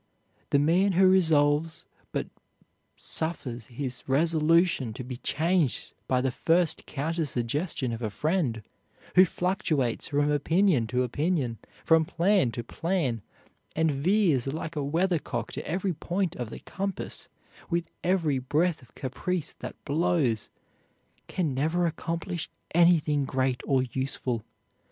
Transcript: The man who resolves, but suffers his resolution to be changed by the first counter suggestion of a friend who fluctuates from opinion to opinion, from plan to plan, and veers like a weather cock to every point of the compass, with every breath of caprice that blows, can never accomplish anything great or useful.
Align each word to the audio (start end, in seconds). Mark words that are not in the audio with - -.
The 0.49 0.57
man 0.57 0.93
who 0.93 1.07
resolves, 1.07 1.85
but 2.11 2.25
suffers 2.97 3.67
his 3.67 4.01
resolution 4.07 4.93
to 4.93 5.03
be 5.03 5.17
changed 5.17 5.91
by 6.07 6.21
the 6.21 6.31
first 6.31 6.87
counter 6.87 7.23
suggestion 7.23 7.91
of 7.93 8.01
a 8.01 8.09
friend 8.09 8.63
who 9.13 9.25
fluctuates 9.25 10.07
from 10.07 10.31
opinion 10.31 10.87
to 10.87 11.03
opinion, 11.03 11.59
from 11.85 12.05
plan 12.05 12.51
to 12.53 12.63
plan, 12.63 13.21
and 13.75 13.91
veers 13.91 14.47
like 14.47 14.75
a 14.75 14.83
weather 14.83 15.19
cock 15.19 15.51
to 15.51 15.67
every 15.67 15.93
point 15.93 16.35
of 16.35 16.49
the 16.49 16.61
compass, 16.61 17.29
with 17.69 17.87
every 18.03 18.39
breath 18.39 18.81
of 18.81 18.95
caprice 18.95 19.53
that 19.59 19.75
blows, 19.85 20.49
can 21.27 21.53
never 21.53 21.85
accomplish 21.85 22.49
anything 22.73 23.23
great 23.23 23.61
or 23.67 23.83
useful. 23.83 24.43